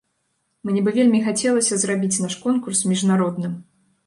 [0.69, 3.53] Мне бы вельмі хацелася зрабіць наш конкурс міжнародным.